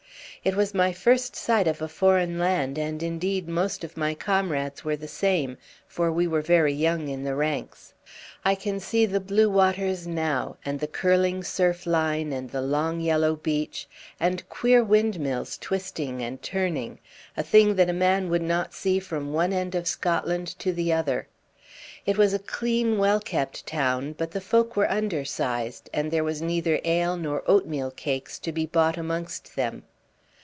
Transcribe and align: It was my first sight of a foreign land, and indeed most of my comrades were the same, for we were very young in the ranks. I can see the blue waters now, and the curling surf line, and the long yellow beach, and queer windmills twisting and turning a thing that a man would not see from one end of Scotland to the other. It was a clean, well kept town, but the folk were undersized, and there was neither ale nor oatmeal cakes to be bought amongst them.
It 0.43 0.55
was 0.55 0.73
my 0.73 0.91
first 0.91 1.35
sight 1.35 1.67
of 1.67 1.83
a 1.83 1.87
foreign 1.87 2.39
land, 2.39 2.79
and 2.79 3.03
indeed 3.03 3.47
most 3.47 3.83
of 3.83 3.95
my 3.95 4.15
comrades 4.15 4.83
were 4.83 4.95
the 4.95 5.07
same, 5.07 5.55
for 5.85 6.11
we 6.11 6.25
were 6.25 6.41
very 6.41 6.73
young 6.73 7.09
in 7.09 7.23
the 7.23 7.35
ranks. 7.35 7.93
I 8.43 8.55
can 8.55 8.79
see 8.79 9.05
the 9.05 9.19
blue 9.19 9.51
waters 9.51 10.07
now, 10.07 10.57
and 10.65 10.79
the 10.79 10.87
curling 10.87 11.43
surf 11.43 11.85
line, 11.85 12.33
and 12.33 12.49
the 12.49 12.63
long 12.63 12.99
yellow 13.01 13.35
beach, 13.35 13.87
and 14.19 14.49
queer 14.49 14.83
windmills 14.83 15.59
twisting 15.59 16.23
and 16.23 16.41
turning 16.41 16.97
a 17.37 17.43
thing 17.43 17.75
that 17.75 17.87
a 17.91 17.93
man 17.93 18.27
would 18.31 18.41
not 18.41 18.73
see 18.73 18.97
from 18.99 19.33
one 19.33 19.53
end 19.53 19.75
of 19.75 19.85
Scotland 19.87 20.57
to 20.57 20.73
the 20.73 20.91
other. 20.91 21.27
It 22.07 22.17
was 22.17 22.33
a 22.33 22.39
clean, 22.39 22.97
well 22.97 23.19
kept 23.19 23.67
town, 23.67 24.13
but 24.13 24.31
the 24.31 24.41
folk 24.41 24.75
were 24.75 24.89
undersized, 24.89 25.87
and 25.93 26.09
there 26.09 26.23
was 26.23 26.41
neither 26.41 26.79
ale 26.83 27.15
nor 27.15 27.43
oatmeal 27.45 27.91
cakes 27.91 28.39
to 28.39 28.51
be 28.51 28.65
bought 28.65 28.97
amongst 28.97 29.55
them. 29.55 29.83